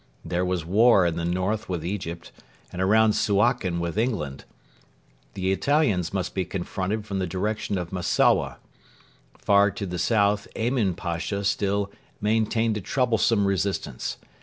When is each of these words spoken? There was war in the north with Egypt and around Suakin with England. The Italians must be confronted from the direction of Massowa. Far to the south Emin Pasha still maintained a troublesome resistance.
There 0.25 0.43
was 0.43 0.65
war 0.65 1.05
in 1.05 1.15
the 1.15 1.25
north 1.25 1.69
with 1.69 1.85
Egypt 1.85 2.31
and 2.73 2.81
around 2.81 3.11
Suakin 3.13 3.79
with 3.79 3.99
England. 3.99 4.45
The 5.35 5.51
Italians 5.51 6.11
must 6.11 6.33
be 6.33 6.43
confronted 6.43 7.05
from 7.05 7.19
the 7.19 7.27
direction 7.27 7.77
of 7.77 7.91
Massowa. 7.91 8.57
Far 9.37 9.69
to 9.69 9.85
the 9.85 9.99
south 9.99 10.47
Emin 10.55 10.95
Pasha 10.95 11.43
still 11.43 11.91
maintained 12.19 12.77
a 12.77 12.81
troublesome 12.81 13.45
resistance. 13.45 14.17